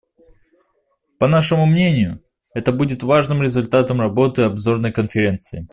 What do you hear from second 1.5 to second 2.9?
мнению, это